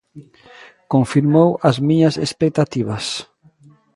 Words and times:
Confirmou 0.93 1.49
as 1.69 1.77
miñas 1.87 2.15
expectativas. 2.25 3.05